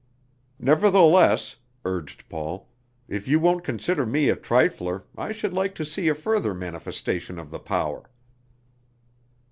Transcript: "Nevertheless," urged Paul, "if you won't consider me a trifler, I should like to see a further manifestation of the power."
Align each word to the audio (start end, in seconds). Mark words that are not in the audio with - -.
"Nevertheless," 0.57 1.57
urged 1.85 2.27
Paul, 2.27 2.67
"if 3.07 3.27
you 3.27 3.39
won't 3.39 3.63
consider 3.63 4.03
me 4.03 4.29
a 4.29 4.35
trifler, 4.35 5.03
I 5.15 5.31
should 5.31 5.53
like 5.53 5.75
to 5.75 5.85
see 5.85 6.07
a 6.07 6.15
further 6.15 6.55
manifestation 6.55 7.37
of 7.37 7.51
the 7.51 7.59
power." 7.59 8.09